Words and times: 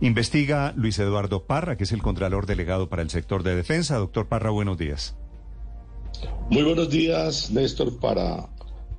Investiga 0.00 0.74
Luis 0.76 0.98
Eduardo 0.98 1.44
Parra, 1.44 1.76
que 1.76 1.84
es 1.84 1.92
el 1.92 2.02
Contralor 2.02 2.46
Delegado 2.46 2.88
para 2.88 3.02
el 3.02 3.10
sector 3.10 3.42
de 3.42 3.56
defensa. 3.56 3.96
Doctor 3.96 4.26
Parra, 4.28 4.50
buenos 4.50 4.76
días. 4.76 5.16
Muy 6.50 6.62
buenos 6.62 6.90
días, 6.90 7.50
Néstor, 7.50 7.98
para 7.98 8.48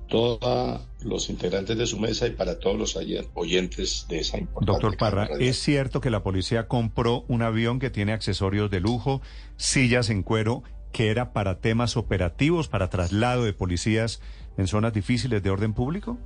todos 0.08 0.82
los 1.02 1.30
integrantes 1.30 1.78
de 1.78 1.86
su 1.86 2.00
mesa 2.00 2.28
y 2.28 2.32
para 2.32 2.60
todos 2.60 2.78
los 2.78 2.98
oyentes 3.34 4.06
de 4.10 4.20
esa 4.20 4.38
importante. 4.38 4.72
Doctor 4.72 4.98
Parra, 4.98 5.30
¿es 5.40 5.60
cierto 5.60 6.02
que 6.02 6.10
la 6.10 6.24
policía 6.24 6.68
compró 6.68 7.26
un 7.28 7.42
avión 7.42 7.80
que 7.80 7.90
tiene 7.90 8.14
accesorios 8.14 8.72
de 8.72 8.80
lujo, 8.80 9.22
sillas 9.56 10.10
en 10.10 10.24
cuero, 10.24 10.64
que 10.92 11.10
era 11.10 11.34
para 11.34 11.60
temas 11.60 11.98
operativos, 11.98 12.68
para 12.68 12.90
traslado 12.90 13.44
de 13.44 13.54
policías 13.54 14.22
en 14.58 14.68
zonas 14.68 14.94
difíciles 14.94 15.44
de 15.44 15.50
orden 15.50 15.74
público? 15.74 16.18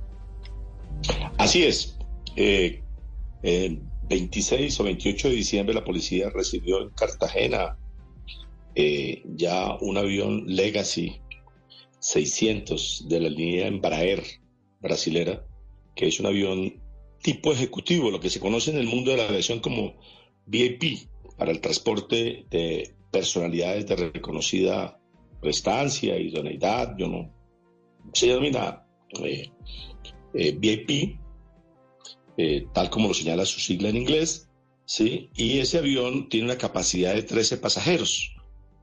Así 1.36 1.64
es. 1.64 1.98
Eh, 2.36 2.82
26 4.08 4.80
o 4.80 4.84
28 4.84 5.28
de 5.28 5.34
diciembre 5.34 5.74
la 5.74 5.84
policía 5.84 6.30
recibió 6.30 6.82
en 6.82 6.90
Cartagena 6.90 7.78
eh, 8.74 9.22
ya 9.34 9.76
un 9.80 9.96
avión 9.98 10.44
Legacy 10.46 11.20
600 11.98 13.06
de 13.08 13.20
la 13.20 13.28
línea 13.28 13.66
Embraer 13.66 14.22
brasilera, 14.80 15.44
que 15.94 16.08
es 16.08 16.18
un 16.20 16.26
avión 16.26 16.80
tipo 17.22 17.52
ejecutivo, 17.52 18.10
lo 18.10 18.20
que 18.20 18.30
se 18.30 18.40
conoce 18.40 18.72
en 18.72 18.78
el 18.78 18.86
mundo 18.86 19.12
de 19.12 19.18
la 19.18 19.28
aviación 19.28 19.60
como 19.60 19.94
VIP, 20.46 21.08
para 21.38 21.52
el 21.52 21.60
transporte 21.60 22.46
de 22.50 22.94
personalidades 23.10 23.86
de 23.86 23.96
reconocida 23.96 24.98
prestancia, 25.40 26.18
idoneidad, 26.18 26.96
yo 26.98 27.08
no. 27.08 27.32
Se 28.12 28.26
denomina 28.26 28.84
VIP, 30.32 31.18
eh, 32.36 32.66
tal 32.72 32.88
como 32.88 33.08
lo 33.08 33.14
señala 33.14 33.44
su 33.44 33.60
sigla 33.60 33.88
en 33.88 33.96
inglés, 33.96 34.48
¿sí? 34.86 35.30
Y 35.34 35.58
ese 35.58 35.78
avión 35.78 36.28
tiene 36.28 36.46
una 36.46 36.58
capacidad 36.58 37.14
de 37.14 37.22
13 37.22 37.58
pasajeros. 37.58 38.34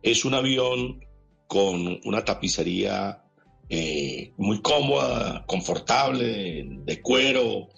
Es 0.04 0.24
un 0.26 0.34
avión 0.36 1.06
con 1.48 2.00
una 2.06 2.24
tapicería 2.24 3.24
eh, 3.70 4.34
muy 4.38 4.62
cómoda, 4.62 5.46
confortable, 5.48 6.68
de 6.86 7.02
cuero, 7.02 7.70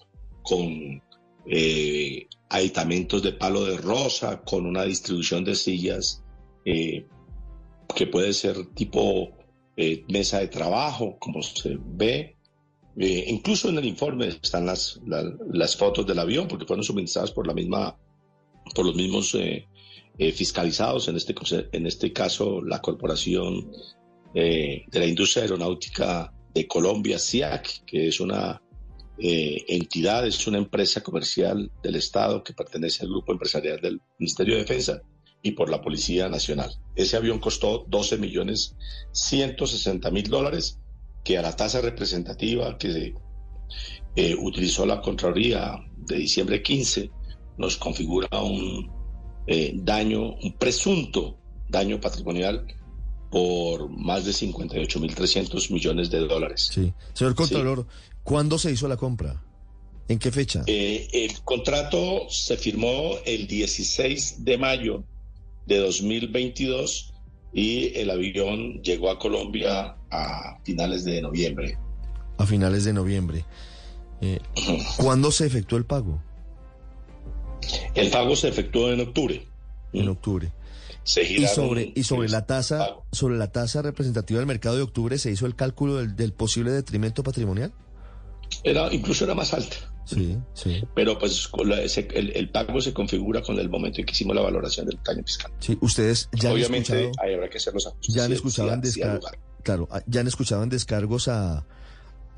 con 0.43 1.01
eh, 1.45 2.27
aditamentos 2.49 3.23
de 3.23 3.33
palo 3.33 3.63
de 3.65 3.77
rosa, 3.77 4.41
con 4.41 4.65
una 4.65 4.83
distribución 4.83 5.43
de 5.43 5.55
sillas 5.55 6.23
que 6.63 8.07
puede 8.07 8.33
ser 8.33 8.67
tipo 8.75 9.31
mesa 10.09 10.39
de 10.39 10.47
trabajo, 10.47 11.17
como 11.17 11.41
se 11.41 11.77
ve, 11.79 12.35
eh, 12.97 13.25
incluso 13.27 13.69
en 13.69 13.77
el 13.77 13.85
informe 13.85 14.27
están 14.27 14.65
las, 14.65 14.99
las 15.05 15.75
fotos 15.75 16.05
del 16.05 16.19
avión, 16.19 16.47
porque 16.47 16.65
fueron 16.65 16.83
suministradas 16.83 17.31
por 17.31 17.47
la 17.47 17.53
misma, 17.53 17.97
por 18.75 18.85
los 18.85 18.95
mismos 18.95 19.33
eh, 19.35 19.67
eh, 20.17 20.31
fiscalizados, 20.31 21.07
en 21.07 21.15
este, 21.15 21.33
en 21.71 21.87
este 21.87 22.11
caso 22.11 22.61
la 22.61 22.81
Corporación 22.81 23.71
de 24.33 24.85
la 24.93 25.05
Industria 25.05 25.43
Aeronáutica 25.43 26.33
de 26.53 26.65
Colombia, 26.65 27.19
CIAC, 27.19 27.83
que 27.83 28.07
es 28.07 28.21
una 28.21 28.61
entidad, 29.17 30.25
es 30.25 30.47
una 30.47 30.57
empresa 30.57 31.03
comercial 31.03 31.69
del 31.83 31.95
Estado 31.95 32.41
que 32.41 32.53
pertenece 32.53 33.03
al 33.03 33.09
grupo 33.09 33.33
empresarial 33.33 33.81
del 33.81 34.01
Ministerio 34.17 34.55
de 34.55 34.61
Defensa 34.61 35.01
y 35.41 35.51
por 35.51 35.69
la 35.69 35.81
Policía 35.81 36.29
Nacional. 36.29 36.71
Ese 36.95 37.17
avión 37.17 37.39
costó 37.39 37.85
12 37.89 38.17
millones 38.19 38.77
160 39.11 40.09
mil 40.11 40.29
dólares 40.29 40.80
que 41.23 41.37
a 41.37 41.41
la 41.41 41.55
tasa 41.55 41.81
representativa 41.81 42.77
que 42.77 43.15
eh, 44.15 44.35
utilizó 44.35 44.85
la 44.85 45.01
Contraloría 45.01 45.77
de 45.97 46.17
diciembre 46.17 46.61
15 46.61 47.09
nos 47.57 47.77
configura 47.77 48.27
un 48.41 48.89
eh, 49.47 49.73
daño, 49.75 50.35
un 50.35 50.53
presunto 50.57 51.37
daño 51.69 51.99
patrimonial 51.99 52.65
por 53.29 53.89
más 53.89 54.25
de 54.25 54.31
58.300 54.31 55.71
millones 55.71 56.09
de 56.09 56.19
dólares. 56.19 56.69
Sí. 56.73 56.93
Señor 57.13 57.35
Contralor, 57.35 57.87
¿cuándo 58.23 58.57
se 58.57 58.71
hizo 58.71 58.87
la 58.87 58.97
compra? 58.97 59.41
¿En 60.09 60.19
qué 60.19 60.31
fecha? 60.31 60.63
Eh, 60.67 61.07
el 61.13 61.41
contrato 61.43 62.29
se 62.29 62.57
firmó 62.57 63.15
el 63.25 63.47
16 63.47 64.43
de 64.43 64.57
mayo 64.57 65.05
de 65.65 65.77
2022 65.77 67.10
y 67.53 67.97
el 67.97 68.09
avión 68.09 68.81
llegó 68.81 69.09
a 69.09 69.19
Colombia 69.19 69.95
a 70.09 70.57
finales 70.63 71.03
de 71.03 71.21
noviembre. 71.21 71.77
A 72.37 72.45
finales 72.45 72.85
de 72.85 72.93
noviembre. 72.93 73.45
Eh, 74.21 74.39
¿Cuándo 74.97 75.31
se 75.31 75.47
efectuó 75.47 75.77
el 75.77 75.85
pago? 75.85 76.21
El 77.95 78.09
pago 78.09 78.35
se 78.35 78.47
efectuó 78.47 78.91
en 78.91 79.01
octubre. 79.01 79.45
En 79.93 80.07
octubre. 80.09 80.51
y 81.17 81.45
sobre, 81.47 81.91
y 81.95 82.03
sobre 82.03 82.29
la 82.29 82.45
tasa, 82.45 82.95
sobre 83.11 83.37
la 83.37 83.51
tasa 83.51 83.81
representativa 83.81 84.39
del 84.39 84.47
mercado 84.47 84.77
de 84.77 84.83
octubre, 84.83 85.17
¿se 85.17 85.31
hizo 85.31 85.45
el 85.45 85.55
cálculo 85.55 85.97
del, 85.97 86.15
del 86.15 86.33
posible 86.33 86.71
detrimento 86.71 87.23
patrimonial? 87.23 87.73
Era, 88.63 88.93
incluso 88.93 89.25
era 89.25 89.33
más 89.33 89.53
alta. 89.53 89.90
Sí, 90.15 90.37
sí. 90.53 90.83
Pero 90.95 91.17
pues 91.17 91.49
el, 92.13 92.49
pago 92.49 92.81
se 92.81 92.93
configura 92.93 93.41
con 93.41 93.57
el 93.59 93.69
momento 93.69 93.99
en 93.99 94.05
que 94.05 94.11
hicimos 94.11 94.35
la 94.35 94.41
valoración 94.41 94.85
del 94.85 94.99
daño 95.03 95.23
fiscal. 95.23 95.51
Sí, 95.59 95.77
ustedes 95.81 96.29
ya 96.33 96.51
Obviamente, 96.51 96.93
han 96.93 96.99
escuchado... 96.99 97.33
habrá 97.33 97.49
que 97.49 97.57
hacer 97.57 97.73
los 97.73 97.87
ajustes. 97.87 98.15
Ya 98.15 98.25
han 98.25 98.33
escuchado, 98.33 98.79
claro, 99.63 99.87
ah, 99.91 100.01
ya 100.05 100.21
han 100.21 100.27
escuchado 100.27 100.63
en 100.63 100.69
descargos 100.69 101.27
a, 101.27 101.65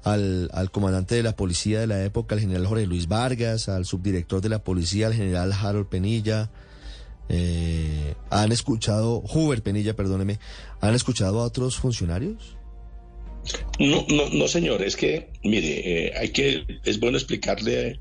al, 0.04 0.50
al, 0.54 0.72
comandante 0.72 1.16
de 1.16 1.24
la 1.24 1.36
policía 1.36 1.80
de 1.80 1.88
la 1.88 2.04
época, 2.04 2.36
al 2.36 2.42
general 2.42 2.66
Jorge 2.68 2.86
Luis 2.86 3.08
Vargas, 3.08 3.70
al 3.70 3.86
subdirector 3.86 4.42
de 4.42 4.50
la 4.50 4.64
policía, 4.64 5.08
al 5.08 5.14
general 5.14 5.52
Harold 5.54 5.88
Penilla. 5.88 6.52
Eh, 7.30 8.16
¿Han 8.30 8.52
escuchado, 8.52 9.24
Huber 9.34 9.64
Penilla, 9.64 9.96
perdóneme, 9.96 10.40
¿han 10.82 10.94
escuchado 10.94 11.42
a 11.42 11.46
otros 11.46 11.78
funcionarios? 11.78 12.58
No, 13.80 14.06
no, 14.10 14.30
no, 14.30 14.48
señor, 14.48 14.82
es 14.82 14.96
que, 14.96 15.30
mire, 15.44 16.08
eh, 16.08 16.14
hay 16.18 16.30
que, 16.30 16.66
es 16.86 17.00
bueno 17.00 17.18
explicarle 17.18 18.00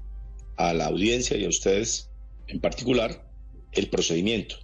a 0.57 0.73
la 0.73 0.87
audiencia 0.87 1.37
y 1.37 1.45
a 1.45 1.49
ustedes 1.49 2.11
en 2.49 2.61
particular 2.61 3.27
el 3.73 3.89
procedimiento. 3.89 4.57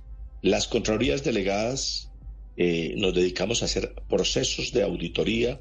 Las 0.42 0.68
Contralorías 0.68 1.24
delegadas 1.24 2.12
eh, 2.56 2.94
nos 2.96 3.14
dedicamos 3.14 3.62
a 3.62 3.64
hacer 3.64 3.94
procesos 4.08 4.72
de 4.72 4.82
auditoría 4.82 5.60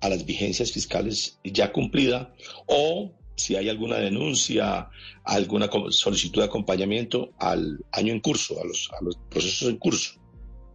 a 0.00 0.08
las 0.08 0.26
vigencias 0.26 0.72
fiscales 0.72 1.38
ya 1.44 1.72
cumplidas 1.72 2.28
o 2.66 3.12
si 3.36 3.56
hay 3.56 3.68
alguna 3.68 3.96
denuncia, 3.96 4.88
alguna 5.24 5.70
solicitud 5.90 6.40
de 6.40 6.46
acompañamiento 6.46 7.32
al 7.38 7.78
año 7.92 8.12
en 8.12 8.20
curso, 8.20 8.60
a 8.60 8.66
los, 8.66 8.90
a 8.92 9.02
los 9.02 9.16
procesos 9.30 9.68
en 9.68 9.78
curso. 9.78 10.20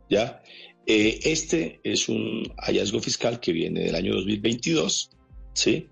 ¿Ya? 0.09 0.42
Eh, 0.90 1.20
este 1.24 1.81
es 1.84 2.08
un 2.08 2.50
hallazgo 2.59 3.02
fiscal 3.02 3.42
que 3.42 3.52
viene 3.52 3.81
del 3.81 3.96
año 3.96 4.16
2022, 4.16 5.09
¿sí? 5.53 5.90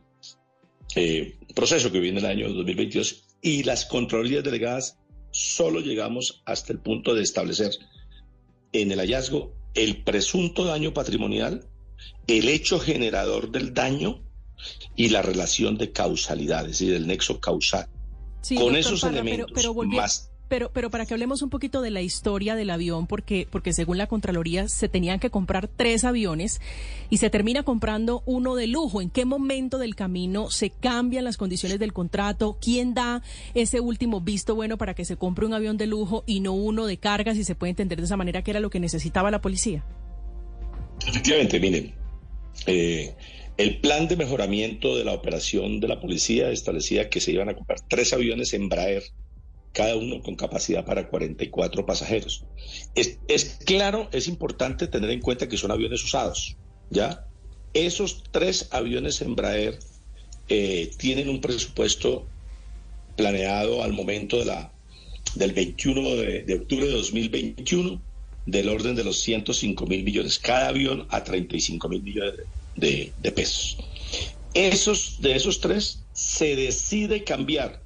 Eh, 0.96 1.38
proceso 1.54 1.92
que 1.92 2.00
viene 2.00 2.22
del 2.22 2.32
año 2.32 2.48
2022 2.54 3.26
y 3.42 3.64
las 3.64 3.86
Contralorías 3.86 4.46
Delegadas 4.46 4.98
solo 5.32 5.82
llegamos 5.82 6.42
hasta 6.46 6.72
el 6.72 6.80
punto 6.80 7.14
de 7.14 7.24
establecer 7.24 7.72
en 8.72 8.94
el 8.94 9.00
hallazgo 9.00 9.54
el 9.74 10.02
presunto 10.04 10.64
daño 10.64 10.94
patrimonial, 10.94 11.68
el 12.28 12.48
hecho 12.48 12.80
generador 12.80 13.52
del 13.52 13.74
daño 13.74 14.24
y 14.96 15.10
la 15.10 15.22
relación 15.22 15.78
de 15.78 15.92
causalidad, 15.92 16.62
es 16.62 16.80
decir, 16.80 16.94
el 16.94 17.06
nexo 17.06 17.42
causal. 17.42 17.90
Con 18.56 18.78
esos 18.78 19.04
elementos 19.04 19.76
más 19.88 20.32
pero, 20.48 20.72
pero 20.74 20.90
para 20.90 21.06
que 21.06 21.14
hablemos 21.14 21.42
un 21.42 21.50
poquito 21.50 21.82
de 21.82 21.92
la 21.92 22.02
historia 22.02 22.56
del 22.56 22.70
avión, 22.70 23.08
porque, 23.08 23.48
porque 23.50 23.74
según 23.74 23.98
la 23.98 24.08
Contraloría 24.08 24.68
se 24.68 24.90
tenían 24.90 25.20
que 25.20 25.30
comprar 25.30 25.68
tres 25.68 26.04
aviones 26.04 26.62
y 27.10 27.18
se 27.18 27.30
termina 27.30 27.64
comprando 27.64 28.24
uno 28.26 28.56
de 28.56 28.68
lujo. 28.68 29.02
¿En 29.02 29.10
qué 29.10 29.26
momento 29.26 29.78
del 29.78 29.96
camino 29.96 30.50
se 30.50 30.70
cambian 30.70 31.24
las 31.24 31.38
condiciones 31.38 31.80
del 31.80 31.94
contrato? 31.94 32.58
¿Quién 32.62 32.94
da 32.94 33.22
ese 33.54 33.80
último 33.80 34.22
visto 34.22 34.56
bueno 34.56 34.78
para 34.78 34.94
que 34.94 35.06
se 35.06 35.18
compre 35.18 35.46
un 35.46 35.54
avión 35.54 35.78
de 35.78 35.88
lujo 35.88 36.24
y 36.26 36.40
no 36.40 36.54
uno 36.54 36.86
de 36.86 36.98
carga, 36.98 37.34
si 37.34 37.44
se 37.44 37.56
puede 37.56 37.72
entender 37.72 38.00
de 38.00 38.06
esa 38.06 38.18
manera 38.18 38.42
que 38.42 38.52
era 38.52 38.60
lo 38.60 38.70
que 38.70 38.80
necesitaba 38.80 39.32
la 39.32 39.42
policía? 39.42 39.84
Efectivamente, 41.08 41.60
miren, 41.60 41.94
eh, 42.68 43.16
el 43.58 43.80
plan 43.80 44.08
de 44.08 44.18
mejoramiento 44.18 44.96
de 44.98 45.06
la 45.06 45.14
operación 45.14 45.80
de 45.80 45.88
la 45.88 46.00
policía 46.00 46.50
establecía 46.50 47.10
que 47.10 47.22
se 47.22 47.32
iban 47.32 47.50
a 47.50 47.56
comprar 47.56 47.80
tres 47.88 48.14
aviones 48.14 48.54
Embraer 48.54 49.04
cada 49.76 49.98
uno 49.98 50.24
con 50.24 50.36
capacidad 50.36 50.86
para 50.86 51.10
44 51.10 51.86
pasajeros. 51.86 52.46
Es, 52.96 53.58
claro, 53.66 54.08
es 54.14 54.30
importante 54.30 54.88
tener 54.88 55.10
en 55.10 55.20
cuenta 55.20 55.50
que 55.50 55.58
son 55.58 55.70
aviones 55.70 56.02
usados, 56.02 56.56
¿ya? 56.90 57.28
Esos 57.74 58.24
tres 58.32 58.70
aviones 58.72 59.22
Embraer 59.22 59.78
eh, 60.48 60.90
tienen 60.98 61.28
un 61.28 61.42
presupuesto 61.42 62.26
planeado 63.18 63.84
al 63.84 63.92
momento 63.92 64.40
de 64.40 64.46
la, 64.46 64.72
del 65.36 65.52
21 65.52 66.02
de, 66.16 66.56
octubre 66.56 66.86
de 66.86 66.94
2021 66.94 68.02
del 68.46 68.70
orden 68.70 68.96
de 68.96 69.04
los 69.04 69.20
105 69.20 69.88
mil 69.88 70.06
millones, 70.06 70.40
cada 70.40 70.70
avión 70.70 71.06
a 71.10 71.22
35 71.22 71.90
mil 71.90 72.02
millones 72.02 72.36
de, 72.78 73.12
de 73.22 73.32
pesos. 73.34 73.78
Esos, 74.54 75.20
de 75.20 75.36
esos 75.36 75.60
tres 75.60 76.02
se 76.14 76.56
decide 76.56 77.26
cambiar 77.26 77.84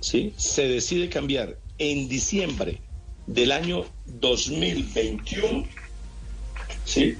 ¿sí? 0.00 0.34
se 0.36 0.68
decide 0.68 1.08
cambiar 1.08 1.58
en 1.78 2.08
diciembre 2.08 2.80
del 3.26 3.52
año 3.52 3.84
2021, 4.06 5.64
¿sí? 6.84 7.16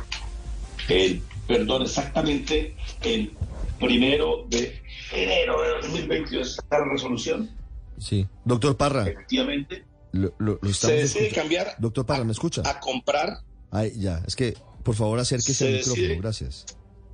el, 0.89 1.23
perdón, 1.47 1.83
exactamente 1.83 2.75
el 3.03 3.33
primero 3.79 4.47
de 4.49 4.81
enero 5.13 5.63
de 5.63 5.89
2022 5.89 6.59
está 6.59 6.79
la 6.81 6.87
resolución. 6.87 7.51
Sí, 7.99 8.27
doctor 8.45 8.77
Parra. 8.77 9.07
Efectivamente. 9.09 9.85
Lo, 10.13 10.35
lo, 10.39 10.59
lo 10.61 10.73
se 10.73 10.93
decide 10.93 11.31
cambiar. 11.31 11.77
Doctor 11.79 12.05
Parra, 12.05 12.25
¿me 12.25 12.33
escucha? 12.33 12.63
A 12.65 12.81
comprar. 12.81 13.39
Ay, 13.71 13.93
ya, 13.97 14.23
es 14.27 14.35
que, 14.35 14.55
por 14.83 14.97
favor, 14.97 15.19
acérquese 15.21 15.67
al 15.67 15.75
micrófono, 15.75 16.21
gracias. 16.21 16.67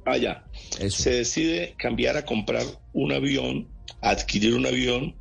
Ah, 0.06 0.16
ya. 0.16 0.44
Se 0.88 1.10
decide 1.10 1.74
cambiar 1.76 2.16
a 2.16 2.24
comprar 2.24 2.62
un 2.92 3.12
avión, 3.12 3.68
a 4.00 4.10
adquirir 4.10 4.54
un 4.54 4.64
avión 4.64 5.16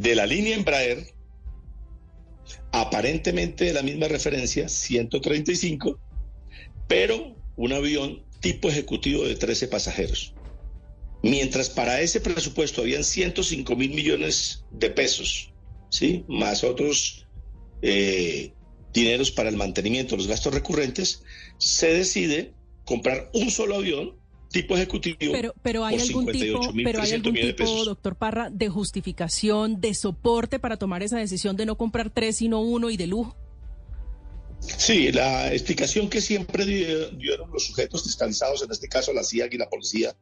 de 0.00 0.14
la 0.14 0.24
línea 0.24 0.56
Embraer, 0.56 1.12
aparentemente 2.72 3.66
de 3.66 3.74
la 3.74 3.82
misma 3.82 4.08
referencia, 4.08 4.66
135, 4.66 6.00
pero 6.88 7.36
un 7.56 7.72
avión 7.74 8.24
tipo 8.40 8.70
ejecutivo 8.70 9.24
de 9.24 9.36
13 9.36 9.68
pasajeros. 9.68 10.34
Mientras 11.22 11.68
para 11.68 12.00
ese 12.00 12.22
presupuesto 12.22 12.80
habían 12.80 13.04
105 13.04 13.76
mil 13.76 13.90
millones 13.90 14.64
de 14.70 14.88
pesos, 14.88 15.52
¿sí? 15.90 16.24
más 16.28 16.64
otros 16.64 17.26
eh, 17.82 18.54
dineros 18.94 19.30
para 19.30 19.50
el 19.50 19.58
mantenimiento, 19.58 20.16
los 20.16 20.28
gastos 20.28 20.54
recurrentes, 20.54 21.22
se 21.58 21.92
decide 21.92 22.54
comprar 22.86 23.30
un 23.34 23.50
solo 23.50 23.76
avión 23.76 24.18
tipo 24.50 24.76
ejecutivo. 24.76 25.32
Pero, 25.32 25.54
pero 25.62 25.84
hay 25.84 25.98
algún 26.00 26.26
tipo, 26.26 26.60
pero 26.84 27.02
hay 27.02 27.12
algún 27.12 27.34
tipo, 27.34 27.84
doctor 27.84 28.16
Parra, 28.16 28.50
de 28.50 28.68
justificación, 28.68 29.80
de 29.80 29.94
soporte 29.94 30.58
para 30.58 30.76
tomar 30.76 31.02
esa 31.02 31.18
decisión 31.18 31.56
de 31.56 31.66
no 31.66 31.76
comprar 31.76 32.10
tres 32.10 32.36
sino 32.36 32.60
uno 32.60 32.90
y 32.90 32.96
de 32.96 33.06
lujo. 33.06 33.36
Sí, 34.60 35.10
la 35.12 35.52
explicación 35.52 36.10
que 36.10 36.20
siempre 36.20 36.66
dieron 36.66 37.50
los 37.50 37.64
sujetos 37.66 38.02
fiscalizados, 38.04 38.62
en 38.62 38.70
este 38.70 38.88
caso 38.88 39.12
la 39.12 39.24
CIA 39.24 39.48
y 39.50 39.56
la 39.56 39.68
policía, 39.68 40.14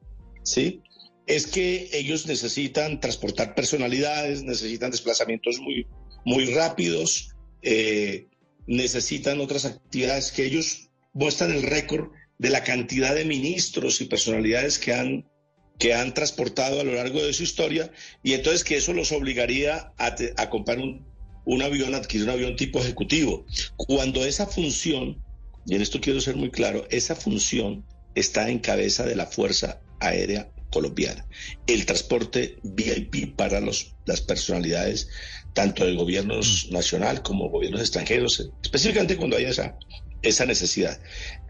¿sí? 0.44 0.80
Es 1.26 1.46
que 1.46 1.90
ellos 1.92 2.26
necesitan 2.26 3.00
transportar 3.00 3.54
personalidades, 3.54 4.44
necesitan 4.44 4.90
desplazamientos 4.90 5.58
muy, 5.58 5.86
muy 6.24 6.46
rápidos, 6.54 7.34
eh, 7.62 8.28
necesitan 8.66 9.40
otras 9.40 9.64
actividades 9.64 10.30
que 10.30 10.44
ellos 10.44 10.88
muestran 11.12 11.50
el 11.50 11.62
récord 11.62 12.10
de 12.38 12.50
la 12.50 12.64
cantidad 12.64 13.14
de 13.14 13.24
ministros 13.24 14.00
y 14.00 14.06
personalidades 14.06 14.78
que 14.78 14.94
han, 14.94 15.28
que 15.78 15.94
han 15.94 16.14
transportado 16.14 16.80
a 16.80 16.84
lo 16.84 16.94
largo 16.94 17.22
de 17.22 17.32
su 17.32 17.42
historia 17.42 17.90
y 18.22 18.34
entonces 18.34 18.64
que 18.64 18.76
eso 18.76 18.92
los 18.92 19.12
obligaría 19.12 19.92
a, 19.98 20.14
a 20.36 20.50
comprar 20.50 20.78
un, 20.78 21.06
un 21.48 21.62
avión, 21.62 21.94
adquirir 21.94 22.24
un 22.24 22.34
avión 22.34 22.56
tipo 22.56 22.78
ejecutivo. 22.78 23.46
Cuando 23.76 24.24
esa 24.24 24.46
función, 24.46 25.24
y 25.66 25.74
en 25.74 25.82
esto 25.82 25.98
quiero 25.98 26.20
ser 26.20 26.36
muy 26.36 26.50
claro, 26.50 26.86
esa 26.90 27.16
función 27.16 27.86
está 28.14 28.50
en 28.50 28.58
cabeza 28.58 29.06
de 29.06 29.16
la 29.16 29.26
Fuerza 29.26 29.80
Aérea 29.98 30.52
Colombiana. 30.70 31.26
El 31.66 31.86
transporte 31.86 32.58
VIP 32.62 33.34
para 33.34 33.60
los, 33.60 33.94
las 34.04 34.20
personalidades, 34.20 35.08
tanto 35.54 35.86
de 35.86 35.94
gobiernos 35.94 36.66
mm. 36.68 36.74
nacional 36.74 37.22
como 37.22 37.48
gobiernos 37.48 37.80
extranjeros, 37.80 38.50
específicamente 38.62 39.16
cuando 39.16 39.38
haya 39.38 39.48
esa, 39.48 39.78
esa 40.22 40.46
necesidad. 40.46 41.00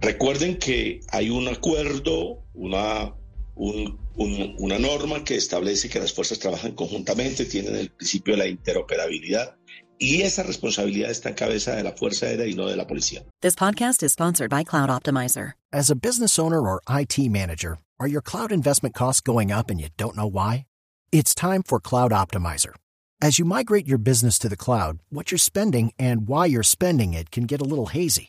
Recuerden 0.00 0.58
que 0.58 1.00
hay 1.10 1.30
un 1.30 1.48
acuerdo, 1.48 2.44
una, 2.54 3.14
una 3.56 4.78
norma 4.78 5.24
que 5.24 5.36
establece 5.36 5.88
que 5.88 6.00
las 6.00 6.12
fuerzas 6.12 6.38
trabajan 6.38 6.72
conjuntamente, 6.72 7.44
tienen 7.44 7.76
el 7.76 7.90
principio 7.90 8.34
de 8.34 8.38
la 8.38 8.46
interoperabilidad 8.46 9.56
y 9.98 10.22
esa 10.22 10.42
responsabilidad 10.44 11.10
está 11.10 11.30
en 11.30 11.34
cabeza 11.34 11.74
de 11.74 11.82
la 11.82 11.92
Fuerza 11.92 12.26
Aérea 12.26 12.46
y 12.46 12.54
no 12.54 12.66
de 12.66 12.76
la 12.76 12.86
policía. 12.86 13.24
This 13.42 13.56
podcast 13.56 14.02
is 14.02 14.12
sponsored 14.12 14.50
by 14.50 14.64
Cloud 14.64 14.90
Optimizer. 14.90 15.52
As 15.72 15.90
a 15.90 15.96
business 15.96 16.38
owner 16.38 16.60
or 16.60 16.80
IT 16.88 17.18
manager, 17.30 17.78
are 17.98 18.08
your 18.08 18.22
cloud 18.22 18.52
investment 18.52 18.94
costs 18.94 19.20
going 19.20 19.50
up 19.50 19.70
and 19.70 19.80
you 19.80 19.88
don't 19.96 20.16
know 20.16 20.26
why? 20.26 20.66
It's 21.10 21.34
time 21.34 21.62
for 21.62 21.80
Cloud 21.80 22.12
Optimizer. 22.12 22.74
As 23.20 23.38
you 23.38 23.44
migrate 23.44 23.88
your 23.88 23.98
business 23.98 24.38
to 24.38 24.48
the 24.48 24.56
cloud, 24.56 25.00
what 25.10 25.32
you're 25.32 25.38
spending 25.38 25.92
and 25.98 26.28
why 26.28 26.46
you're 26.46 26.62
spending 26.62 27.14
it 27.14 27.32
can 27.32 27.44
get 27.44 27.60
a 27.60 27.64
little 27.64 27.86
hazy. 27.86 28.28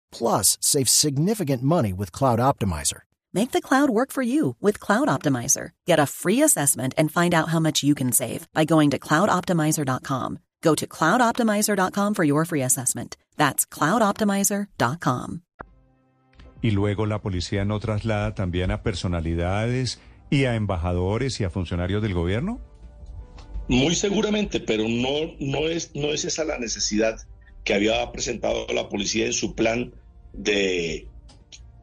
plus 0.11 0.57
save 0.59 0.89
significant 0.89 1.63
money 1.63 1.93
with 1.93 2.11
Cloud 2.11 2.39
Optimizer. 2.39 3.01
Make 3.33 3.51
the 3.51 3.61
cloud 3.61 3.89
work 3.89 4.11
for 4.11 4.21
you 4.21 4.55
with 4.59 4.79
Cloud 4.79 5.07
Optimizer. 5.07 5.69
Get 5.87 5.99
a 5.99 6.05
free 6.05 6.41
assessment 6.41 6.93
and 6.97 7.11
find 7.11 7.33
out 7.33 7.49
how 7.49 7.59
much 7.59 7.81
you 7.81 7.95
can 7.95 8.11
save 8.11 8.47
by 8.53 8.65
going 8.65 8.89
to 8.91 8.99
cloudoptimizer.com. 8.99 10.39
Go 10.61 10.75
to 10.75 10.85
cloudoptimizer.com 10.85 12.13
for 12.13 12.23
your 12.23 12.45
free 12.45 12.61
assessment. 12.61 13.15
That's 13.37 13.65
cloudoptimizer.com. 13.65 15.41
Y 16.61 16.71
luego 16.71 17.07
la 17.07 17.19
policía 17.19 17.65
no 17.65 17.79
traslada 17.79 18.35
también 18.35 18.69
a 18.69 18.83
personalidades 18.83 19.99
y 20.29 20.45
a 20.45 20.55
embajadores 20.55 21.39
y 21.41 21.43
a 21.43 21.49
funcionarios 21.49 22.03
del 22.03 22.13
gobierno? 22.13 22.59
Muy 23.67 23.95
seguramente, 23.95 24.59
pero 24.59 24.83
no, 24.87 25.33
no, 25.39 25.67
es, 25.67 25.91
no 25.95 26.09
es 26.09 26.25
esa 26.25 26.43
la 26.43 26.59
necesidad 26.59 27.19
que 27.63 27.73
había 27.73 28.11
presentado 28.11 28.67
la 28.73 28.89
policía 28.89 29.25
en 29.25 29.33
su 29.33 29.55
plan 29.55 29.93
de 30.33 31.07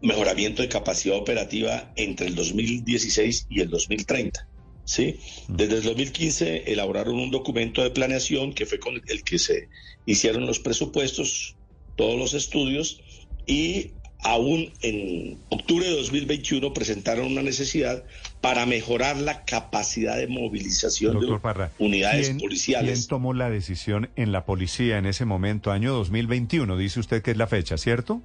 mejoramiento 0.00 0.62
de 0.62 0.68
capacidad 0.68 1.16
operativa 1.16 1.92
entre 1.96 2.26
el 2.28 2.34
2016 2.34 3.46
y 3.50 3.60
el 3.60 3.70
2030. 3.70 4.46
¿sí? 4.84 5.20
Desde 5.48 5.76
el 5.76 5.82
2015 5.82 6.72
elaboraron 6.72 7.16
un 7.16 7.30
documento 7.30 7.82
de 7.82 7.90
planeación 7.90 8.54
que 8.54 8.64
fue 8.64 8.78
con 8.78 9.00
el 9.06 9.22
que 9.22 9.38
se 9.38 9.68
hicieron 10.06 10.46
los 10.46 10.60
presupuestos, 10.60 11.56
todos 11.96 12.18
los 12.18 12.32
estudios, 12.34 13.00
y 13.46 13.92
aún 14.20 14.72
en 14.82 15.38
octubre 15.50 15.86
de 15.86 15.96
2021 15.96 16.72
presentaron 16.72 17.26
una 17.26 17.42
necesidad 17.42 18.02
para 18.40 18.66
mejorar 18.66 19.16
la 19.18 19.44
capacidad 19.44 20.16
de 20.16 20.26
movilización 20.26 21.20
de 21.20 21.38
unidades 21.78 22.30
policiales. 22.30 22.98
¿Quién 22.98 23.08
tomó 23.08 23.34
la 23.34 23.50
decisión 23.50 24.10
en 24.16 24.32
la 24.32 24.44
policía 24.44 24.98
en 24.98 25.06
ese 25.06 25.24
momento, 25.24 25.70
año 25.70 25.92
2021? 25.92 26.76
Dice 26.76 27.00
usted 27.00 27.22
que 27.22 27.32
es 27.32 27.36
la 27.36 27.46
fecha, 27.46 27.76
¿cierto? 27.76 28.22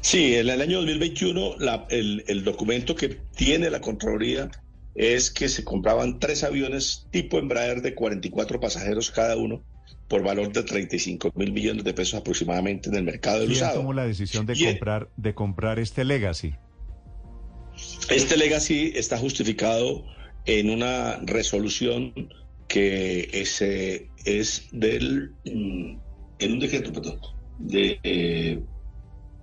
Sí, 0.00 0.34
en 0.34 0.48
el 0.48 0.60
año 0.60 0.78
2021 0.78 1.56
el, 1.90 2.44
documento 2.44 2.94
que 2.94 3.08
tiene 3.36 3.70
la 3.70 3.80
Contraloría 3.80 4.50
es 4.94 5.30
que 5.30 5.48
se 5.48 5.64
compraban 5.64 6.18
tres 6.18 6.42
aviones 6.42 7.06
tipo 7.10 7.38
Embraer 7.38 7.82
de 7.82 7.94
44 7.94 8.60
pasajeros 8.60 9.10
cada 9.10 9.36
uno 9.36 9.62
por 10.08 10.22
valor 10.22 10.52
de 10.52 10.62
35 10.62 11.32
mil 11.34 11.52
millones 11.52 11.84
de 11.84 11.92
pesos 11.92 12.14
aproximadamente 12.20 12.88
en 12.88 12.96
el 12.96 13.02
mercado 13.02 13.40
del 13.40 13.48
¿Quién 13.48 13.58
usado. 13.58 13.80
tomó 13.80 13.92
la 13.92 14.06
decisión 14.06 14.46
de 14.46 14.54
comprar 14.56 15.10
de 15.16 15.34
comprar 15.34 15.78
este 15.78 16.04
Legacy? 16.04 16.54
Este 18.08 18.36
Legacy 18.36 18.92
está 18.94 19.18
justificado 19.18 20.04
en 20.46 20.70
una 20.70 21.16
resolución 21.24 22.12
que 22.68 23.28
es, 23.32 23.60
es 23.62 24.68
del 24.72 25.32
mm, 25.44 25.98
en 26.38 26.52
un 26.52 26.58
decreto, 26.58 26.92
perdón, 26.92 27.20
de 27.58 27.98
eh, 28.02 28.60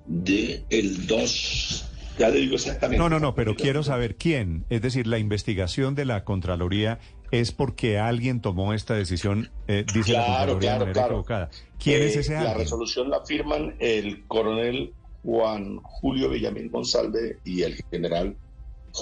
de 0.05 0.63
el 0.69 1.07
2. 1.07 1.89
Ya 2.19 2.29
le 2.29 2.39
digo 2.39 2.55
exactamente. 2.55 2.99
No, 2.99 3.09
no, 3.09 3.19
no, 3.19 3.33
pero 3.33 3.55
quiero 3.55 3.83
saber 3.83 4.15
quién. 4.15 4.65
Es 4.69 4.81
decir, 4.81 5.07
la 5.07 5.17
investigación 5.17 5.95
de 5.95 6.05
la 6.05 6.23
Contraloría 6.23 6.99
es 7.31 7.51
porque 7.51 7.97
alguien 7.97 8.41
tomó 8.41 8.73
esta 8.73 8.93
decisión, 8.93 9.49
eh, 9.67 9.85
dice 9.93 10.13
la 10.13 10.25
Contraloría 10.25 10.73
de 10.73 10.79
manera 10.79 11.05
equivocada. 11.05 11.49
¿Quién 11.79 12.03
es 12.03 12.15
eh, 12.15 12.19
ese 12.19 12.35
alguien? 12.35 12.53
La 12.53 12.57
resolución 12.59 13.09
la 13.09 13.25
firman 13.25 13.75
el 13.79 14.25
coronel 14.27 14.93
Juan 15.23 15.77
Julio 15.81 16.29
Villamil 16.29 16.69
González 16.69 17.37
y 17.43 17.63
el 17.63 17.75
general 17.89 18.37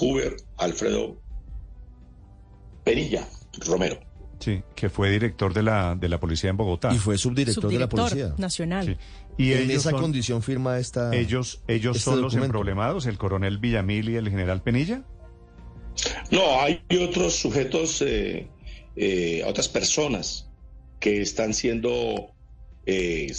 Huber 0.00 0.36
Alfredo 0.56 1.20
Penilla 2.84 3.28
Romero. 3.66 4.00
Sí, 4.42 4.60
que 4.74 4.90
fue 4.90 5.08
director 5.08 5.54
de 5.54 5.62
la, 5.62 5.94
de 5.94 6.08
la 6.08 6.18
policía 6.18 6.50
en 6.50 6.56
Bogotá. 6.56 6.92
Y 6.92 6.98
fue 6.98 7.16
subdirector, 7.16 7.70
de 7.70 7.78
la 7.78 7.88
policía. 7.88 8.34
Nacional. 8.38 8.98
Y 9.38 9.52
en 9.52 9.70
esa 9.70 9.92
condición 9.92 10.42
firma 10.42 10.78
esta. 10.78 11.14
¿Ellos, 11.14 11.62
ellos 11.68 11.96
este 11.96 12.10
son 12.10 12.20
los 12.20 12.34
emproblemados, 12.34 13.06
el 13.06 13.18
coronel 13.18 13.58
Villamil 13.58 14.08
y 14.08 14.16
el 14.16 14.28
general 14.28 14.60
Penilla? 14.60 15.04
No, 16.32 16.60
hay 16.60 16.82
otros 17.08 17.36
sujetos, 17.36 18.02
eh, 18.02 18.48
eh, 18.96 19.44
otras 19.46 19.68
personas 19.68 20.50
que 20.98 21.22
están 21.22 21.54
siendo 21.54 22.34
eh, 22.84 23.32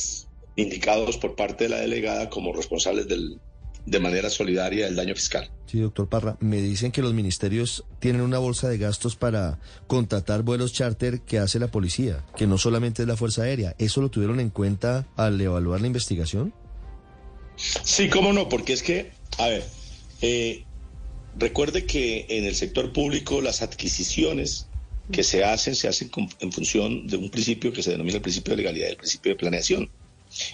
indicados 0.56 1.18
por 1.18 1.36
parte 1.36 1.66
de 1.66 1.70
la 1.72 1.82
delegada 1.82 2.30
como 2.30 2.54
responsables 2.54 3.10
del, 3.10 3.42
de 3.86 4.00
manera 4.00 4.30
solidaria 4.30 4.86
del 4.86 4.96
daño 4.96 5.16
fiscal. 5.16 5.50
Sí, 5.66 5.80
doctor 5.80 6.08
Parra, 6.08 6.38
me 6.40 6.62
dicen 6.62 6.92
que 6.92 7.02
los 7.02 7.14
ministerios 7.14 7.84
tienen 8.00 8.22
una 8.22 8.38
bolsa 8.38 8.70
de 8.70 8.78
gastos 8.78 9.16
para 9.16 9.60
contratar 9.88 10.44
vuelos 10.44 10.74
charter 10.74 11.22
que 11.22 11.40
hace 11.40 11.60
la 11.60 11.70
policía, 11.70 12.24
que 12.36 12.48
no 12.48 12.58
solamente 12.58 13.02
es 13.02 13.08
la 13.08 13.18
Fuerza 13.18 13.44
Aérea. 13.44 13.76
¿Eso 13.80 14.02
lo 14.02 14.10
tuvieron 14.10 14.40
en 14.40 14.50
cuenta 14.50 15.08
al 15.16 15.40
evaluar 15.42 15.82
la 15.82 15.88
investigación? 15.88 16.54
Sí, 17.56 18.10
cómo 18.10 18.34
no, 18.34 18.50
porque 18.50 18.74
es 18.74 18.84
que, 18.84 19.12
a 19.38 19.48
ver, 19.48 19.66
eh, 20.22 20.64
recuerde 21.38 21.86
que 21.86 22.26
en 22.30 22.46
el 22.46 22.56
sector 22.56 22.94
público 22.94 23.42
las 23.42 23.62
adquisiciones 23.62 24.68
que 25.12 25.24
se 25.24 25.44
hacen 25.44 25.76
se 25.76 25.88
hacen 25.88 26.10
en 26.40 26.52
función 26.52 27.08
de 27.08 27.18
un 27.18 27.30
principio 27.30 27.74
que 27.74 27.84
se 27.84 27.92
denomina 27.92 28.18
el 28.18 28.22
principio 28.22 28.52
de 28.52 28.58
legalidad 28.58 28.90
el 28.90 28.98
principio 28.98 29.32
de 29.32 29.38
planeación. 29.38 29.90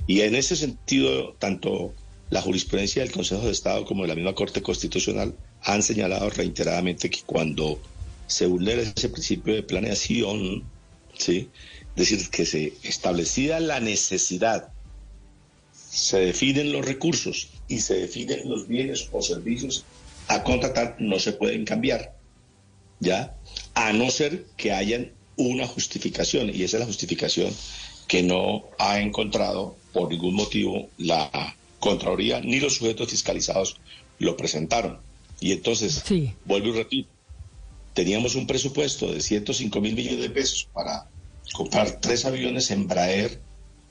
Y 0.08 0.22
en 0.22 0.36
ese 0.36 0.56
sentido, 0.56 1.36
tanto 1.40 1.94
la 2.30 2.42
jurisprudencia 2.42 3.02
del 3.02 3.12
Consejo 3.12 3.46
de 3.46 3.52
Estado 3.52 3.86
como 3.86 4.04
de 4.04 4.10
la 4.10 4.16
misma 4.16 4.36
Corte 4.36 4.62
Constitucional 4.62 5.36
han 5.64 5.82
señalado 5.82 6.30
reiteradamente 6.30 7.10
que 7.10 7.22
cuando 7.26 7.80
se 8.28 8.46
vulnera 8.46 8.82
ese 8.82 9.10
principio 9.10 9.56
de 9.56 9.64
planeación, 9.64 10.64
¿sí? 11.18 11.50
es 11.96 12.10
decir, 12.10 12.30
que 12.30 12.46
se 12.46 12.74
establecida 12.84 13.60
la 13.60 13.80
necesidad, 13.80 14.70
se 15.74 16.20
definen 16.20 16.72
los 16.72 16.86
recursos 16.86 17.50
y 17.68 17.80
se 17.80 17.96
definen 17.96 18.48
los 18.48 18.68
bienes 18.68 19.10
o 19.12 19.22
servicios 19.22 19.84
a 20.28 20.44
contratar, 20.44 20.98
no 21.00 21.18
se 21.18 21.34
pueden 21.34 21.66
cambiar, 21.66 22.16
¿ya? 23.00 23.36
A 23.74 23.92
no 23.94 24.12
ser 24.12 24.46
que 24.56 24.72
hayan 24.72 25.12
una 25.36 25.66
justificación, 25.66 26.50
y 26.54 26.64
esa 26.64 26.78
es 26.78 26.82
la 26.82 26.86
justificación 26.86 27.52
que 28.08 28.22
no 28.22 28.66
ha 28.78 29.00
encontrado 29.00 29.76
por 29.92 30.10
ningún 30.10 30.36
motivo 30.36 30.90
la 30.98 31.56
Contraloría 31.80 32.42
ni 32.42 32.60
los 32.60 32.76
sujetos 32.76 33.10
fiscalizados 33.10 33.80
lo 34.20 34.36
presentaron. 34.36 35.00
Y 35.40 35.54
entonces, 35.54 36.04
vuelvo 36.46 36.70
y 36.70 36.72
repito, 36.74 37.10
teníamos 37.94 38.36
un 38.36 38.48
presupuesto 38.48 39.12
de 39.12 39.22
105 39.22 39.82
mil 39.82 39.96
millones 39.96 40.22
de 40.22 40.30
pesos 40.30 40.68
para 40.74 41.10
comprar 41.54 42.00
tres 42.00 42.26
aviones 42.26 42.72
Embraer 42.72 43.42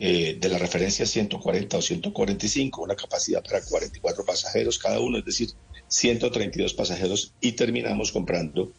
eh, 0.00 0.36
de 0.38 0.48
la 0.48 0.58
referencia 0.58 1.06
140 1.06 1.76
o 1.76 1.82
145, 1.82 2.82
una 2.82 2.94
capacidad 2.94 3.42
para 3.42 3.60
44 3.62 4.24
pasajeros 4.24 4.78
cada 4.78 5.00
uno, 5.00 5.18
es 5.18 5.24
decir, 5.24 5.50
132 5.88 6.74
pasajeros, 6.74 7.32
y 7.40 7.52
terminamos 7.52 8.12
comprando 8.12 8.70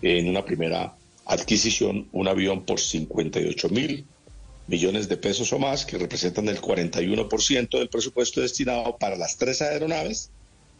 en 0.00 0.28
una 0.28 0.44
primera 0.44 0.96
adquisición 1.26 2.08
un 2.12 2.28
avión 2.28 2.64
por 2.64 2.80
58 2.80 3.68
mil 3.70 4.06
millones 4.66 5.08
de 5.08 5.16
pesos 5.16 5.52
o 5.52 5.58
más, 5.58 5.84
que 5.84 5.98
representan 5.98 6.48
el 6.48 6.60
41% 6.60 7.78
del 7.78 7.88
presupuesto 7.88 8.40
destinado 8.40 8.96
para 8.96 9.16
las 9.16 9.36
tres 9.36 9.62
aeronaves, 9.62 10.30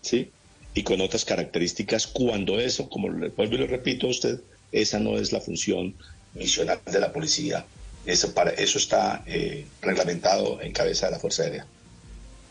¿sí? 0.00 0.30
Y 0.74 0.82
con 0.82 1.00
otras 1.00 1.24
características, 1.24 2.06
cuando 2.06 2.58
eso, 2.58 2.88
como 2.88 3.08
le 3.08 3.28
vuelvo 3.28 3.54
y 3.54 3.58
le 3.58 3.66
repito 3.66 4.06
a 4.06 4.10
usted, 4.10 4.40
esa 4.72 4.98
no 4.98 5.18
es 5.18 5.32
la 5.32 5.40
función 5.40 5.94
misional 6.34 6.80
de 6.84 6.98
la 6.98 7.12
policía. 7.12 7.64
Eso, 8.06 8.34
para, 8.34 8.50
eso 8.50 8.78
está 8.78 9.22
eh, 9.26 9.66
reglamentado 9.80 10.60
en 10.60 10.72
cabeza 10.72 11.06
de 11.06 11.12
la 11.12 11.18
Fuerza 11.18 11.44
Aérea. 11.44 11.66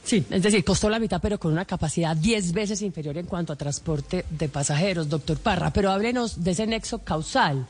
Sí, 0.03 0.23
es 0.29 0.43
decir, 0.43 0.63
costó 0.65 0.89
la 0.89 0.99
mitad, 0.99 1.21
pero 1.21 1.39
con 1.39 1.53
una 1.53 1.65
capacidad 1.65 2.15
10 2.15 2.51
veces 2.51 2.81
inferior 2.81 3.17
en 3.17 3.25
cuanto 3.25 3.53
a 3.53 3.55
transporte 3.55 4.25
de 4.29 4.49
pasajeros, 4.49 5.07
doctor 5.07 5.37
Parra. 5.37 5.71
Pero 5.71 5.91
háblenos 5.91 6.43
de 6.43 6.51
ese 6.51 6.67
nexo 6.67 6.99
causal. 6.99 7.67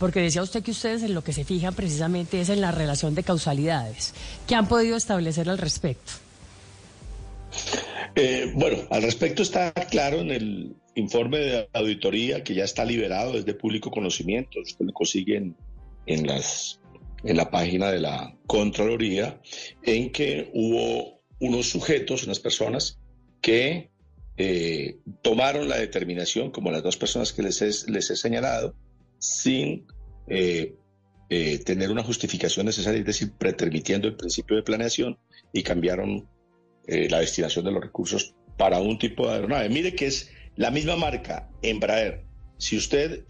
Porque 0.00 0.20
decía 0.20 0.42
usted 0.42 0.62
que 0.62 0.70
ustedes 0.70 1.02
en 1.02 1.12
lo 1.12 1.22
que 1.22 1.34
se 1.34 1.44
fijan 1.44 1.74
precisamente 1.74 2.40
es 2.40 2.48
en 2.48 2.62
la 2.62 2.72
relación 2.72 3.14
de 3.14 3.22
causalidades. 3.22 4.14
¿Qué 4.48 4.54
han 4.54 4.66
podido 4.66 4.96
establecer 4.96 5.50
al 5.50 5.58
respecto? 5.58 6.12
Eh, 8.16 8.50
bueno, 8.54 8.78
al 8.90 9.02
respecto 9.02 9.42
está 9.42 9.72
claro 9.72 10.20
en 10.20 10.30
el 10.30 10.74
informe 10.94 11.38
de 11.38 11.68
auditoría 11.74 12.42
que 12.42 12.54
ya 12.54 12.64
está 12.64 12.86
liberado, 12.86 13.34
desde 13.34 13.52
público 13.52 13.90
conocimiento. 13.90 14.60
Usted 14.60 14.86
lo 14.86 14.92
consigue 14.94 15.52
en, 16.06 16.26
las, 16.26 16.80
en 17.22 17.36
la 17.36 17.50
página 17.50 17.90
de 17.90 18.00
la 18.00 18.34
Contraloría, 18.46 19.38
en 19.82 20.10
que 20.12 20.50
hubo 20.54 21.20
unos 21.40 21.68
sujetos, 21.68 22.24
unas 22.24 22.40
personas 22.40 22.98
que 23.42 23.90
eh, 24.38 24.96
tomaron 25.20 25.68
la 25.68 25.76
determinación, 25.76 26.50
como 26.50 26.70
las 26.70 26.82
dos 26.82 26.96
personas 26.96 27.34
que 27.34 27.42
les 27.42 27.86
les 27.86 28.10
he 28.10 28.16
señalado, 28.16 28.74
sin 29.20 29.86
eh, 30.26 30.74
eh, 31.28 31.58
tener 31.58 31.90
una 31.92 32.02
justificación 32.02 32.66
necesaria, 32.66 32.98
es 32.98 33.06
decir, 33.06 33.32
pretermitiendo 33.38 34.08
el 34.08 34.16
principio 34.16 34.56
de 34.56 34.62
planeación 34.62 35.16
y 35.52 35.62
cambiaron 35.62 36.28
eh, 36.88 37.08
la 37.08 37.20
destinación 37.20 37.64
de 37.64 37.70
los 37.70 37.82
recursos 37.82 38.34
para 38.56 38.80
un 38.80 38.98
tipo 38.98 39.28
de 39.28 39.34
aeronave. 39.34 39.68
Mire 39.68 39.94
que 39.94 40.06
es 40.06 40.30
la 40.56 40.70
misma 40.70 40.96
marca, 40.96 41.48
Embraer. 41.62 42.24
Si 42.58 42.76
usted 42.76 43.24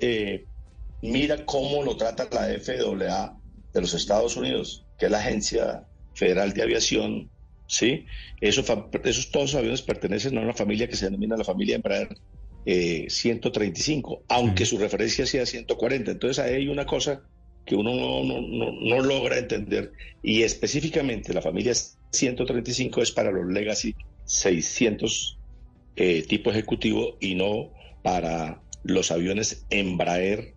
mira 1.03 1.45
cómo 1.45 1.85
lo 1.85 1.97
trata 1.97 2.29
la 2.33 2.59
FAA 2.59 3.37
de 3.73 3.81
los 3.81 3.95
Estados 3.95 4.37
Unidos, 4.37 4.87
que 4.99 5.07
es 5.07 5.13
la 5.13 5.19
Agencia 5.19 5.87
Federal 6.15 6.53
de 6.53 6.63
Aviación, 6.63 7.31
¿sí? 7.69 8.07
Esos, 8.41 8.67
esos 9.05 9.31
todos 9.31 9.53
los 9.53 9.55
aviones 9.55 9.83
pertenecen 9.83 10.37
a 10.37 10.41
una 10.41 10.55
familia 10.55 10.89
que 10.89 10.97
se 10.97 11.05
denomina 11.05 11.37
la 11.37 11.45
familia 11.45 11.77
Embraer 11.77 12.09
135, 12.65 14.15
eh, 14.15 14.25
aunque 14.29 14.67
su 14.67 14.79
referencia 14.79 15.27
sea 15.27 15.47
140. 15.47 16.11
Entonces 16.11 16.39
ahí 16.45 16.55
hay 16.55 16.69
una 16.69 16.87
cosa 16.87 17.23
que 17.65 17.77
uno 17.77 17.93
no, 18.25 19.01
logra 19.01 19.39
entender 19.39 19.93
y 20.23 20.43
específicamente 20.43 21.33
la 21.33 21.43
familia 21.43 21.73
135 22.11 23.03
es 23.03 23.13
para 23.13 23.31
los 23.31 23.47
Legacy 23.47 23.95
600 24.25 25.39
eh, 25.97 26.23
tipo 26.27 26.51
ejecutivo 26.51 27.17
y 27.21 27.35
no 27.35 27.71
para 28.03 28.61
los 28.83 29.11
aviones 29.11 29.67
Embraer 29.71 30.55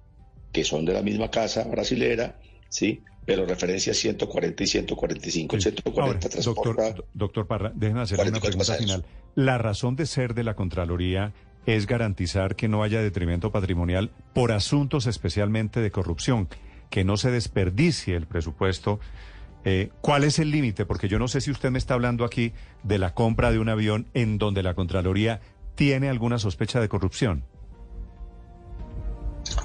que 0.51 0.63
son 0.63 0.85
de 0.85 0.93
la 0.93 1.01
misma 1.01 1.29
casa 1.29 1.65
brasilera, 1.65 2.39
¿sí? 2.69 3.01
pero 3.25 3.45
referencia 3.45 3.93
140 3.93 4.63
y 4.63 4.67
145. 4.67 5.59
140 5.59 6.29
doctor, 6.43 7.05
doctor 7.13 7.47
Parra, 7.47 7.71
déjenme 7.75 8.01
hacer 8.01 8.19
una 8.19 8.39
pregunta 8.39 8.75
final. 8.75 9.05
La 9.35 9.57
razón 9.57 9.95
de 9.95 10.05
ser 10.05 10.33
de 10.33 10.43
la 10.43 10.55
Contraloría 10.55 11.33
es 11.65 11.87
garantizar 11.87 12.55
que 12.55 12.67
no 12.67 12.83
haya 12.83 13.01
detrimento 13.01 13.51
patrimonial 13.51 14.11
por 14.33 14.51
asuntos 14.51 15.07
especialmente 15.07 15.79
de 15.79 15.91
corrupción, 15.91 16.49
que 16.89 17.03
no 17.03 17.17
se 17.17 17.31
desperdicie 17.31 18.15
el 18.15 18.27
presupuesto. 18.27 18.99
Eh, 19.65 19.89
¿Cuál 20.01 20.25
es 20.25 20.39
el 20.39 20.51
límite? 20.51 20.85
Porque 20.85 21.07
yo 21.07 21.19
no 21.19 21.27
sé 21.27 21.41
si 21.41 21.51
usted 21.51 21.71
me 21.71 21.77
está 21.77 21.93
hablando 21.93 22.25
aquí 22.25 22.51
de 22.83 22.97
la 22.97 23.13
compra 23.13 23.51
de 23.51 23.59
un 23.59 23.69
avión 23.69 24.07
en 24.13 24.37
donde 24.37 24.63
la 24.63 24.73
Contraloría 24.73 25.39
tiene 25.75 26.09
alguna 26.09 26.37
sospecha 26.37 26.81
de 26.81 26.89
corrupción. 26.89 27.45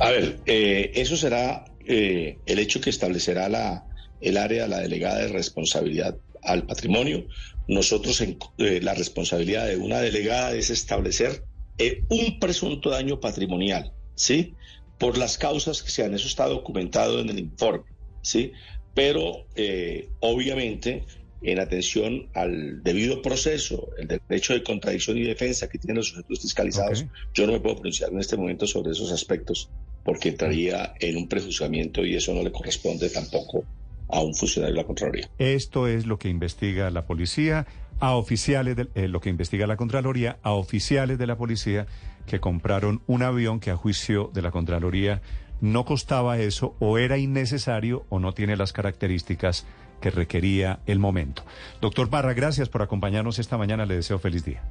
A 0.00 0.10
ver, 0.10 0.40
eh, 0.46 0.92
eso 0.94 1.16
será 1.16 1.64
eh, 1.84 2.38
el 2.46 2.58
hecho 2.58 2.80
que 2.80 2.90
establecerá 2.90 3.48
la, 3.48 3.84
el 4.20 4.36
área, 4.36 4.68
la 4.68 4.78
delegada 4.78 5.18
de 5.18 5.28
responsabilidad 5.28 6.16
al 6.42 6.64
patrimonio. 6.64 7.26
Nosotros, 7.66 8.20
en, 8.20 8.38
la 8.56 8.94
responsabilidad 8.94 9.66
de 9.66 9.76
una 9.76 10.00
delegada 10.00 10.52
es 10.52 10.70
establecer 10.70 11.44
eh, 11.78 12.04
un 12.08 12.38
presunto 12.38 12.90
daño 12.90 13.20
patrimonial, 13.20 13.92
¿sí? 14.14 14.54
Por 14.98 15.16
las 15.16 15.38
causas 15.38 15.82
que 15.82 15.90
sean, 15.90 16.14
eso 16.14 16.26
está 16.26 16.46
documentado 16.46 17.20
en 17.20 17.28
el 17.28 17.38
informe, 17.38 17.84
¿sí? 18.22 18.52
Pero 18.94 19.46
eh, 19.54 20.08
obviamente 20.20 21.06
en 21.42 21.60
atención 21.60 22.28
al 22.34 22.82
debido 22.82 23.22
proceso, 23.22 23.90
el 23.96 24.08
derecho 24.08 24.54
de 24.54 24.62
contradicción 24.62 25.18
y 25.18 25.22
defensa 25.22 25.68
que 25.68 25.78
tienen 25.78 25.98
los 25.98 26.08
sujetos 26.08 26.40
fiscalizados, 26.40 27.06
yo 27.32 27.46
no 27.46 27.52
me 27.52 27.60
puedo 27.60 27.76
pronunciar 27.76 28.10
en 28.10 28.18
este 28.18 28.36
momento 28.36 28.66
sobre 28.66 28.92
esos 28.92 29.12
aspectos 29.12 29.70
porque 30.04 30.30
entraría 30.30 30.94
en 31.00 31.16
un 31.16 31.28
prejuzgamiento 31.28 32.04
y 32.04 32.16
eso 32.16 32.34
no 32.34 32.42
le 32.42 32.50
corresponde 32.50 33.08
tampoco 33.10 33.64
a 34.08 34.20
un 34.20 34.34
funcionario 34.34 34.74
de 34.74 34.80
la 34.80 34.86
Contraloría. 34.86 35.30
Esto 35.38 35.86
es 35.86 36.06
lo 36.06 36.18
que 36.18 36.28
investiga 36.28 36.90
la 36.90 37.06
policía 37.06 37.66
a 38.00 38.14
oficiales 38.14 38.76
de 38.76 38.88
eh, 38.94 39.08
lo 39.08 39.20
que 39.20 39.30
investiga 39.30 39.66
la 39.66 39.76
Contraloría, 39.76 40.38
a 40.42 40.52
oficiales 40.52 41.18
de 41.18 41.26
la 41.26 41.36
policía 41.36 41.86
que 42.26 42.40
compraron 42.40 43.02
un 43.06 43.22
avión 43.22 43.60
que 43.60 43.70
a 43.70 43.76
juicio 43.76 44.30
de 44.32 44.42
la 44.42 44.50
Contraloría 44.50 45.22
no 45.60 45.84
costaba 45.84 46.38
eso 46.38 46.76
o 46.78 46.98
era 46.98 47.18
innecesario 47.18 48.06
o 48.10 48.18
no 48.18 48.32
tiene 48.32 48.56
las 48.56 48.72
características 48.72 49.66
que 50.00 50.10
requería 50.10 50.80
el 50.86 50.98
momento. 50.98 51.42
Doctor 51.80 52.08
Barra, 52.08 52.34
gracias 52.34 52.68
por 52.68 52.82
acompañarnos 52.82 53.38
esta 53.38 53.58
mañana. 53.58 53.86
Le 53.86 53.96
deseo 53.96 54.18
feliz 54.18 54.44
día. 54.44 54.62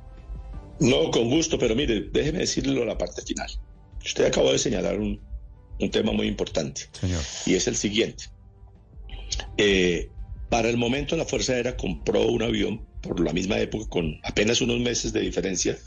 No, 0.79 1.11
con 1.11 1.29
gusto, 1.29 1.57
pero 1.57 1.75
mire, 1.75 2.09
déjeme 2.11 2.39
decirle 2.39 2.85
la 2.85 2.97
parte 2.97 3.21
final. 3.23 3.49
Usted 4.05 4.25
acabó 4.25 4.51
de 4.51 4.59
señalar 4.59 4.99
un, 4.99 5.19
un 5.79 5.91
tema 5.91 6.13
muy 6.13 6.27
importante. 6.27 6.83
Señor. 6.91 7.21
Y 7.45 7.55
es 7.55 7.67
el 7.67 7.75
siguiente. 7.75 8.25
Eh, 9.57 10.09
para 10.49 10.69
el 10.69 10.77
momento 10.77 11.15
la 11.15 11.25
Fuerza 11.25 11.53
Aérea 11.53 11.77
compró 11.77 12.27
un 12.27 12.41
avión 12.41 12.85
por 13.01 13.19
la 13.19 13.33
misma 13.33 13.59
época, 13.59 13.89
con 13.89 14.19
apenas 14.23 14.61
unos 14.61 14.79
meses 14.79 15.13
de 15.13 15.21
diferencia, 15.21 15.77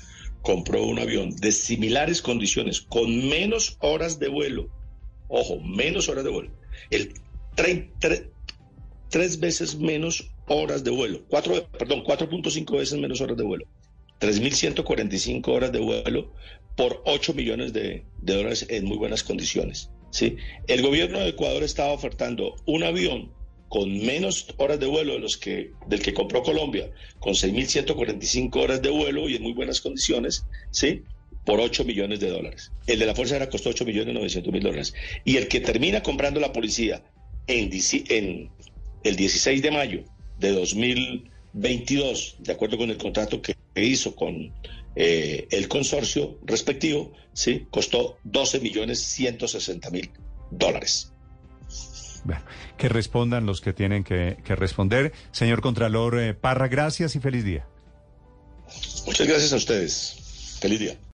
compró 0.43 0.85
un 0.85 0.99
avión 0.99 1.35
de 1.37 1.53
similares 1.53 2.23
condiciones, 2.23 2.81
con 2.81 3.29
menos 3.29 3.77
horas 3.81 4.19
de 4.19 4.29
vuelo. 4.29 4.69
Ojo, 5.29 5.61
menos 5.61 6.09
horas 6.09 6.25
de 6.25 6.31
vuelo. 6.31 6.51
El 6.91 7.13
tres 9.11 9.41
veces 9.41 9.77
menos 9.77 10.31
horas 10.47 10.83
de 10.83 10.91
vuelo, 10.91 11.23
cuatro, 11.29 11.67
perdón, 11.79 12.03
4.5 12.05 12.79
veces 12.79 12.99
menos 12.99 13.21
horas 13.21 13.37
de 13.37 13.45
vuelo, 13.45 13.67
3.145 14.21 15.49
horas 15.49 15.73
de 15.73 15.81
vuelo 15.81 16.33
por 16.77 17.03
8 17.05 17.35
millones 17.35 17.73
de, 17.73 18.05
dólares 18.19 18.67
en 18.69 18.85
muy 18.85 18.97
buenas 18.97 19.23
condiciones. 19.23 19.91
¿sí? 20.11 20.37
El 20.67 20.83
gobierno 20.83 21.19
de 21.21 21.29
Ecuador 21.29 21.63
estaba 21.63 21.93
ofertando 21.93 22.57
un 22.67 22.83
avión 22.83 23.33
con 23.71 24.05
menos 24.05 24.49
horas 24.57 24.81
de 24.81 24.87
vuelo 24.87 25.13
de 25.13 25.21
los 25.21 25.37
que, 25.37 25.71
del 25.87 26.03
que 26.03 26.13
compró 26.13 26.43
Colombia, 26.43 26.91
con 27.21 27.35
6.145 27.35 28.57
horas 28.57 28.83
de 28.83 28.91
vuelo 28.91 29.29
y 29.29 29.37
en 29.37 29.45
muy 29.45 29.53
buenas 29.53 29.81
condiciones, 29.81 30.45
¿sí? 30.73 31.03
por 31.47 31.61
8 31.61 31.85
millones 31.85 32.19
de 32.19 32.31
dólares. 32.31 32.73
El 32.89 32.99
de 32.99 33.07
la 33.07 33.15
Fuerza 33.15 33.37
Aérea 33.37 33.49
costó 33.49 33.71
8 33.71 33.85
millones 33.85 34.13
900 34.13 34.53
mil 34.53 34.63
dólares. 34.65 34.93
Y 35.25 35.37
el 35.37 35.47
que 35.47 35.61
termina 35.61 36.03
comprando 36.03 36.41
la 36.41 36.53
policía 36.53 37.05
en, 37.47 37.71
en 38.09 38.51
el 39.05 39.17
16 39.17 39.63
de 39.63 39.71
mayo 39.71 40.05
de 40.41 40.51
2022, 40.51 42.39
de 42.41 42.53
acuerdo 42.53 42.77
con 42.77 42.91
el 42.91 42.99
contrato 42.99 43.41
que 43.41 43.55
hizo 43.77 44.17
con 44.17 44.53
eh, 44.97 45.47
el 45.53 45.69
consorcio 45.69 46.41
respectivo, 46.43 47.13
¿sí? 47.35 47.69
costó 47.71 48.19
12 48.25 48.59
millones 48.59 48.99
160 48.99 49.91
mil 49.91 50.11
dólares. 50.51 51.10
Bueno, 52.25 52.43
que 52.77 52.89
respondan 52.89 53.47
los 53.47 53.61
que 53.61 53.73
tienen 53.73 54.05
que, 54.05 54.37
responder. 54.45 55.13
Señor 55.33 55.61
Contralor 55.61 56.19
eh, 56.19 56.35
Parra, 56.35 56.69
gracias 56.69 57.17
y 57.17 57.21
feliz 57.21 57.45
día. 57.45 57.67
Muchas 59.07 59.27
gracias 59.27 59.53
a 59.53 59.57
ustedes. 59.57 60.59
Feliz 60.61 60.81
día. 60.81 60.99